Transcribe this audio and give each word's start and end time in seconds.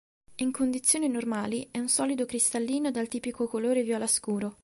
In 0.37 0.51
condizioni 0.51 1.07
normali 1.07 1.67
è 1.69 1.77
un 1.77 1.87
solido 1.87 2.25
cristallino 2.25 2.89
dal 2.89 3.07
tipico 3.07 3.47
colore 3.47 3.83
viola 3.83 4.07
scuro. 4.07 4.55